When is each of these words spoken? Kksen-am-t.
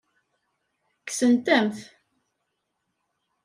Kksen-am-t. 1.01 1.77